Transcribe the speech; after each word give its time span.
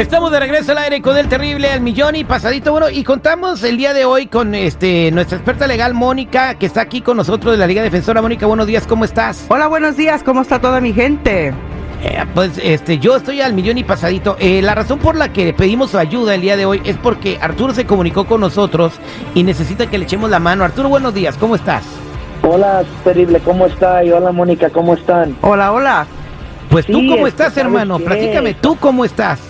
Estamos 0.00 0.30
de 0.30 0.40
regreso 0.40 0.72
al 0.72 0.78
aire 0.78 1.02
con 1.02 1.18
el 1.18 1.28
terrible 1.28 1.70
al 1.70 1.82
millón 1.82 2.16
y 2.16 2.24
pasadito. 2.24 2.72
Bueno, 2.72 2.88
y 2.88 3.04
contamos 3.04 3.62
el 3.62 3.76
día 3.76 3.92
de 3.92 4.06
hoy 4.06 4.28
con 4.28 4.54
este 4.54 5.10
nuestra 5.10 5.36
experta 5.36 5.66
legal 5.66 5.92
Mónica, 5.92 6.54
que 6.54 6.64
está 6.64 6.80
aquí 6.80 7.02
con 7.02 7.18
nosotros 7.18 7.52
de 7.52 7.58
la 7.58 7.66
Liga 7.66 7.82
Defensora. 7.82 8.22
Mónica, 8.22 8.46
buenos 8.46 8.66
días, 8.66 8.86
¿cómo 8.86 9.04
estás? 9.04 9.44
Hola, 9.48 9.66
buenos 9.66 9.98
días, 9.98 10.22
¿cómo 10.22 10.40
está 10.40 10.58
toda 10.58 10.80
mi 10.80 10.94
gente? 10.94 11.48
Eh, 12.02 12.24
pues 12.34 12.58
este, 12.62 12.96
yo 12.98 13.16
estoy 13.16 13.42
al 13.42 13.52
millón 13.52 13.76
y 13.76 13.84
pasadito. 13.84 14.36
Eh, 14.40 14.62
la 14.62 14.74
razón 14.74 15.00
por 15.00 15.16
la 15.16 15.34
que 15.34 15.52
pedimos 15.52 15.90
su 15.90 15.98
ayuda 15.98 16.34
el 16.34 16.40
día 16.40 16.56
de 16.56 16.64
hoy 16.64 16.80
es 16.86 16.96
porque 16.96 17.38
Arturo 17.38 17.74
se 17.74 17.84
comunicó 17.84 18.24
con 18.24 18.40
nosotros 18.40 18.94
y 19.34 19.42
necesita 19.42 19.86
que 19.86 19.98
le 19.98 20.04
echemos 20.04 20.30
la 20.30 20.38
mano. 20.38 20.64
Arturo, 20.64 20.88
buenos 20.88 21.12
días, 21.12 21.36
¿cómo 21.36 21.56
estás? 21.56 21.84
Hola, 22.42 22.84
terrible, 23.04 23.38
¿cómo 23.40 23.66
está? 23.66 24.02
Y 24.02 24.10
hola, 24.12 24.32
Mónica, 24.32 24.70
¿cómo 24.70 24.94
están? 24.94 25.36
Hola, 25.42 25.72
hola. 25.72 26.06
Pues 26.70 26.86
tú, 26.86 27.00
Sí, 27.00 27.06
¿cómo 27.06 27.26
es 27.26 27.34
que 27.34 27.42
estás, 27.42 27.52
¿sabes 27.52 27.66
hermano? 27.66 27.98
Platícame, 27.98 28.54
¿tú 28.54 28.76
cómo 28.76 29.04
estás? 29.04 29.49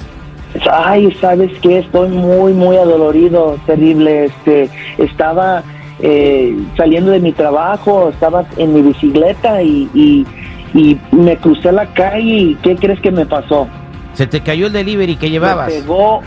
Ay, 0.71 1.13
¿sabes 1.21 1.51
qué? 1.61 1.79
Estoy 1.79 2.09
muy, 2.09 2.53
muy 2.53 2.77
adolorido, 2.77 3.57
terrible. 3.67 4.27
Este, 4.27 4.69
estaba 4.99 5.63
eh, 6.01 6.57
saliendo 6.77 7.13
de 7.13 7.21
mi 7.21 7.33
trabajo, 7.33 8.11
estaba 8.11 8.45
en 8.57 8.75
mi 8.75 8.83
bicicleta 8.83 9.63
y, 9.63 9.89
y, 9.95 10.27
y 10.75 10.99
me 11.13 11.37
crucé 11.37 11.73
la 11.73 11.87
calle 11.87 12.37
y 12.37 12.55
¿qué 12.57 12.77
crees 12.77 13.01
que 13.01 13.11
me 13.11 13.27
pasó? 13.27 13.69
Se 14.15 14.27
te 14.27 14.41
cayó 14.41 14.67
el 14.67 14.73
delivery 14.73 15.17
que 15.17 15.31
llevabas. 15.31 15.69
Me 15.69 15.81
pegó. 15.81 16.21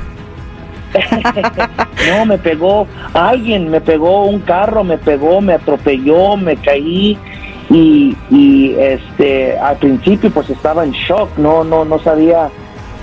no, 2.10 2.26
me 2.26 2.38
pegó 2.38 2.88
alguien, 3.14 3.70
me 3.70 3.82
pegó 3.82 4.26
un 4.26 4.40
carro, 4.42 4.84
me 4.84 5.00
pegó, 5.00 5.42
me 5.42 5.54
atropelló, 5.54 6.38
me 6.38 6.56
caí 6.58 7.18
y, 7.72 8.16
y 8.30 8.76
este 8.78 9.58
al 9.58 9.78
principio 9.78 10.30
pues 10.30 10.52
estaba 10.52 10.84
en 10.84 10.92
shock, 10.92 11.36
no 11.38 11.64
no 11.64 11.84
no 11.84 11.98
sabía 11.98 12.50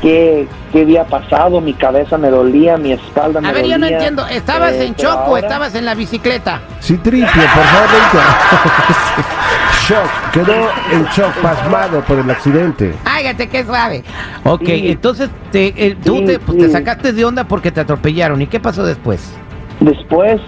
qué, 0.03 0.47
qué 0.73 0.83
había 0.83 1.05
pasado, 1.05 1.61
mi 1.61 1.75
cabeza 1.75 2.17
me 2.19 2.29
dolía, 2.31 2.77
mi 2.77 2.93
espalda 2.93 3.41
me 3.41 3.49
A 3.49 3.53
ver, 3.53 3.63
dolía. 3.63 3.77
yo 3.77 3.81
no 3.81 3.87
entiendo, 3.87 4.27
¿estabas 4.29 4.73
Eh, 4.73 4.87
en 4.87 4.95
choco 4.95 5.15
o 5.15 5.19
ahora- 5.27 5.41
estabas 5.47 5.75
en 5.75 5.85
la 5.85 5.95
bicicleta? 5.95 6.61
Sí, 6.81 6.97
tripio, 6.99 7.27
por 7.27 7.65
favor, 7.65 7.89
shock, 9.89 10.31
quedó 10.33 10.55
en 10.93 11.05
shock, 11.07 11.35
pasmado 11.43 12.01
por 12.03 12.19
el 12.19 12.31
accidente. 12.31 12.95
Hágate, 13.05 13.49
qué 13.49 13.65
suave. 13.65 14.05
Ok, 14.45 14.63
Sí. 14.67 14.89
entonces 14.91 15.31
te, 15.51 15.75
eh, 15.77 15.97
tú 16.03 16.17
Sí, 16.19 16.25
te, 16.27 16.39
pues, 16.39 16.59
te 16.59 16.67
sí. 16.67 16.73
sacaste 16.73 17.13
de 17.13 17.25
onda 17.25 17.45
porque 17.45 17.71
te 17.73 17.81
atropellaron. 17.81 18.41
¿Y 18.43 18.47
qué 18.47 18.61
pasó 18.61 18.85
después? 18.85 19.33
Después, 19.81 20.41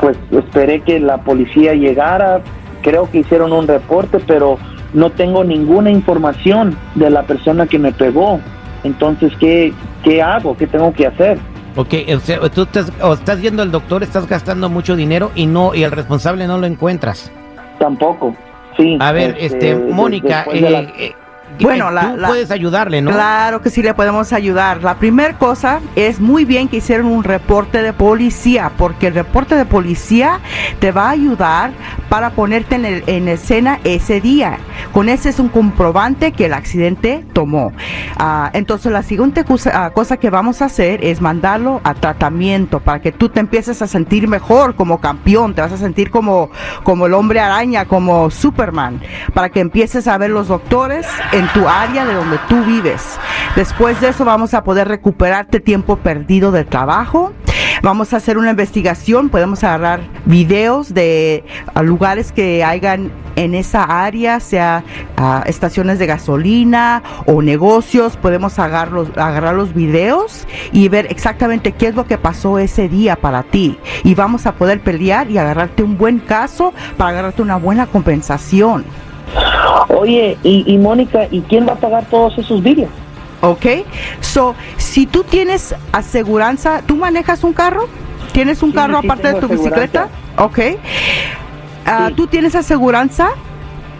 pues 0.00 0.16
esperé 0.32 0.80
que 0.80 0.98
la 0.98 1.18
policía 1.18 1.74
llegara, 1.74 2.40
creo 2.82 3.10
que 3.10 3.18
hicieron 3.18 3.52
un 3.52 3.66
reporte, 3.68 4.18
pero 4.26 4.58
no 4.94 5.10
tengo 5.10 5.44
ninguna 5.44 5.90
información 5.90 6.76
de 6.94 7.10
la 7.10 7.22
persona 7.24 7.66
que 7.66 7.78
me 7.78 7.92
pegó. 7.92 8.40
Entonces, 8.84 9.32
¿qué, 9.40 9.72
qué 10.04 10.22
hago? 10.22 10.56
¿Qué 10.56 10.66
tengo 10.66 10.92
que 10.92 11.06
hacer? 11.06 11.38
Ok, 11.76 11.94
o 12.16 12.20
sea, 12.20 12.40
tú 12.50 12.62
estás, 12.62 12.92
o 13.00 13.14
estás 13.14 13.40
yendo 13.40 13.62
al 13.62 13.70
doctor, 13.70 14.02
estás 14.02 14.26
gastando 14.26 14.68
mucho 14.68 14.96
dinero 14.96 15.30
y 15.34 15.46
no 15.46 15.74
y 15.74 15.82
el 15.84 15.92
responsable 15.92 16.46
no 16.46 16.58
lo 16.58 16.66
encuentras. 16.66 17.30
Tampoco. 17.78 18.34
Sí. 18.76 18.96
A 19.00 19.12
ver, 19.12 19.36
este, 19.38 19.74
des- 19.76 19.94
Mónica, 19.94 20.38
después 20.38 20.60
de 20.62 20.70
la- 20.70 20.80
eh, 20.80 20.92
eh, 20.98 21.12
Bueno, 21.60 21.88
eh, 21.88 21.92
la- 21.92 22.10
tú 22.12 22.16
la- 22.18 22.28
puedes 22.28 22.50
ayudarle, 22.50 23.00
¿no? 23.00 23.10
Claro 23.10 23.62
que 23.62 23.70
sí 23.70 23.82
le 23.82 23.94
podemos 23.94 24.32
ayudar. 24.32 24.82
La 24.82 24.96
primera 24.96 25.36
cosa 25.38 25.80
es 25.96 26.20
muy 26.20 26.44
bien 26.44 26.68
que 26.68 26.76
hicieron 26.76 27.06
un 27.06 27.24
reporte 27.24 27.82
de 27.82 27.92
policía, 27.92 28.70
porque 28.76 29.06
el 29.08 29.14
reporte 29.14 29.54
de 29.54 29.64
policía 29.64 30.40
te 30.78 30.92
va 30.92 31.06
a 31.08 31.10
ayudar 31.10 31.70
para 32.08 32.30
ponerte 32.30 32.74
en, 32.74 32.84
el- 32.84 33.02
en 33.06 33.28
escena 33.28 33.78
ese 33.84 34.20
día. 34.20 34.58
Con 34.92 35.08
ese 35.08 35.28
es 35.28 35.38
un 35.38 35.48
comprobante 35.48 36.32
que 36.32 36.46
el 36.46 36.54
accidente 36.54 37.24
tomó. 37.32 37.72
Ah, 38.18 38.50
entonces 38.52 38.90
la 38.92 39.02
siguiente 39.02 39.44
cosa, 39.44 39.84
ah, 39.84 39.90
cosa 39.90 40.16
que 40.16 40.30
vamos 40.30 40.62
a 40.62 40.66
hacer 40.66 41.04
es 41.04 41.20
mandarlo 41.20 41.80
a 41.84 41.94
tratamiento 41.94 42.80
para 42.80 43.00
que 43.00 43.12
tú 43.12 43.28
te 43.28 43.40
empieces 43.40 43.82
a 43.82 43.86
sentir 43.86 44.28
mejor 44.28 44.74
como 44.74 45.00
campeón, 45.00 45.54
te 45.54 45.60
vas 45.60 45.72
a 45.72 45.76
sentir 45.76 46.10
como, 46.10 46.50
como 46.82 47.06
el 47.06 47.14
hombre 47.14 47.40
araña, 47.40 47.84
como 47.84 48.30
Superman, 48.30 49.00
para 49.34 49.50
que 49.50 49.60
empieces 49.60 50.08
a 50.08 50.18
ver 50.18 50.30
los 50.30 50.48
doctores 50.48 51.06
en 51.32 51.46
tu 51.48 51.68
área 51.68 52.04
de 52.04 52.14
donde 52.14 52.38
tú 52.48 52.64
vives. 52.64 53.18
Después 53.56 54.00
de 54.00 54.08
eso 54.08 54.24
vamos 54.24 54.54
a 54.54 54.64
poder 54.64 54.88
recuperarte 54.88 55.60
tiempo 55.60 55.96
perdido 55.96 56.50
de 56.50 56.64
trabajo. 56.64 57.32
Vamos 57.82 58.12
a 58.12 58.16
hacer 58.16 58.38
una 58.38 58.50
investigación, 58.50 59.28
podemos 59.28 59.62
agarrar 59.62 60.00
videos 60.24 60.92
de 60.92 61.44
lugares 61.82 62.32
que 62.32 62.64
hayan 62.64 63.12
en 63.36 63.54
esa 63.54 63.84
área, 63.84 64.40
sea 64.40 64.82
estaciones 65.46 65.98
de 65.98 66.06
gasolina 66.06 67.02
o 67.26 67.40
negocios, 67.40 68.16
podemos 68.16 68.58
agarrar 68.58 68.92
los, 68.92 69.10
agarrar 69.16 69.54
los 69.54 69.74
videos 69.74 70.46
y 70.72 70.88
ver 70.88 71.06
exactamente 71.10 71.72
qué 71.72 71.88
es 71.88 71.94
lo 71.94 72.04
que 72.06 72.18
pasó 72.18 72.58
ese 72.58 72.88
día 72.88 73.14
para 73.14 73.44
ti. 73.44 73.78
Y 74.02 74.14
vamos 74.14 74.46
a 74.46 74.52
poder 74.52 74.80
pelear 74.80 75.30
y 75.30 75.38
agarrarte 75.38 75.84
un 75.84 75.96
buen 75.96 76.18
caso 76.18 76.72
para 76.96 77.10
agarrarte 77.10 77.42
una 77.42 77.56
buena 77.56 77.86
compensación. 77.86 78.84
Oye, 79.88 80.36
y, 80.42 80.64
y 80.66 80.78
Mónica, 80.78 81.28
¿y 81.30 81.42
quién 81.42 81.66
va 81.66 81.72
a 81.72 81.76
pagar 81.76 82.04
todos 82.06 82.36
esos 82.38 82.62
vídeos? 82.62 82.90
¿Ok? 83.40 83.66
So, 84.20 84.54
si 84.76 85.06
tú 85.06 85.24
tienes 85.24 85.74
aseguranza, 85.92 86.82
¿tú 86.86 86.96
manejas 86.96 87.44
un 87.44 87.52
carro? 87.52 87.88
¿Tienes 88.32 88.62
un 88.62 88.70
Sí, 88.70 88.76
carro 88.76 89.00
sí 89.00 89.06
aparte 89.06 89.32
de 89.32 89.40
tu 89.40 89.48
bicicleta? 89.48 90.08
Ok. 90.36 90.58
Sí. 90.58 92.14
¿Tú 92.16 92.26
tienes 92.26 92.54
aseguranza 92.54 93.30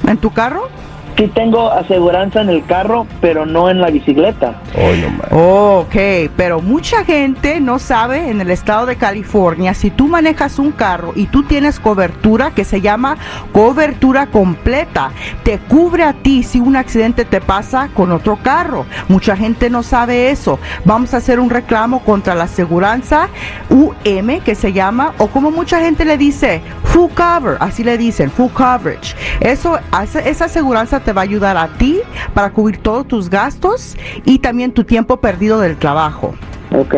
en 0.07 0.19
tu 0.19 0.31
carro? 0.31 0.69
Sí 1.19 1.27
tengo 1.35 1.73
aseguranza 1.73 2.43
en 2.43 2.49
el 2.49 2.65
carro, 2.65 3.05
pero 3.21 3.45
no 3.45 3.69
en 3.71 3.81
la 3.81 3.91
bicicleta. 3.91 4.63
No 4.77 5.11
más. 5.11 5.27
Ok, 5.33 5.97
pero 6.37 6.61
mucha 6.61 7.05
gente 7.05 7.59
no 7.61 7.81
sabe 7.81 8.31
en 8.31 8.41
el 8.41 8.53
estado 8.53 8.87
de 8.87 8.95
California, 8.95 9.75
si 9.75 9.91
tú 9.91 10.07
manejas 10.07 10.61
un 10.61 10.71
carro 10.71 11.13
y 11.17 11.27
tú 11.27 11.43
tienes 11.43 11.81
cobertura 11.81 12.53
que 12.53 12.63
se 12.63 12.81
llama 12.81 13.17
cobertura 13.51 14.29
completa, 14.29 15.11
te 15.43 15.59
cubre 15.59 16.05
a 16.05 16.13
ti 16.13 16.45
si 16.45 16.61
un 16.61 16.77
accidente 16.77 17.25
te 17.25 17.41
pasa 17.41 17.89
con 17.95 18.13
otro 18.13 18.39
carro. 18.41 18.87
Mucha 19.09 19.37
gente 19.37 19.71
no 19.71 19.83
sabe 19.83 20.31
eso. 20.31 20.61
Vamos 20.85 21.15
a 21.15 21.17
hacer 21.17 21.41
un 21.41 21.51
reclamo 21.51 22.05
contra 22.05 22.37
la 22.37 22.45
aseguranza 22.45 23.29
UM 23.71 24.41
que 24.45 24.55
se 24.55 24.73
llama, 24.73 25.15
o 25.19 25.27
como 25.27 25.51
mucha 25.51 25.81
gente 25.81 26.05
le 26.05 26.17
dice, 26.17 26.63
full 26.99 27.15
cover, 27.15 27.57
así 27.61 27.85
le 27.85 27.97
dicen, 27.97 28.29
full 28.29 28.51
coverage. 28.51 29.15
Eso, 29.39 29.79
esa 30.25 30.45
aseguranza 30.47 30.99
te 30.99 31.13
va 31.13 31.21
a 31.21 31.25
ayudar 31.25 31.57
a 31.57 31.69
ti 31.79 32.01
para 32.35 32.51
cubrir 32.51 32.79
todos 32.79 33.07
tus 33.07 33.31
gastos 33.31 33.97
y 34.25 34.41
también 34.41 34.73
tu 34.73 34.83
tiempo 34.83 35.21
perdido 35.21 35.61
del 35.61 35.77
trabajo. 35.77 36.35
Ok. 36.73 36.95